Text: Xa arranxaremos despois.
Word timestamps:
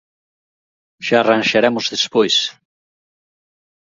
Xa 1.05 1.15
arranxaremos 1.19 1.85
despois. 1.93 2.35